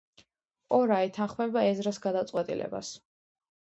[0.77, 2.91] ორა ეთანხმება ეზრას გადაწყვეტილებას.